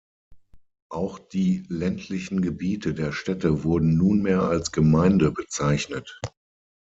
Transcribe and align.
Auch 0.89 1.19
die 1.19 1.63
ländlichen 1.69 2.41
Gebiete 2.41 2.95
der 2.95 3.11
Städte 3.11 3.63
wurden 3.63 3.97
nunmehr 3.97 4.41
als 4.41 4.71
Gemeinde 4.71 5.31
bezeichnet. 5.31 6.19